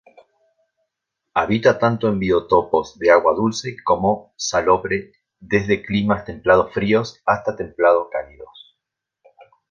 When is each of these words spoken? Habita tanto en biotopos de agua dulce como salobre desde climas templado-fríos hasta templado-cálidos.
Habita 1.35 1.77
tanto 1.77 2.07
en 2.07 2.17
biotopos 2.17 2.97
de 2.97 3.11
agua 3.11 3.35
dulce 3.35 3.75
como 3.85 4.33
salobre 4.35 5.11
desde 5.39 5.83
climas 5.85 6.25
templado-fríos 6.25 7.21
hasta 7.23 7.55
templado-cálidos. 7.55 8.77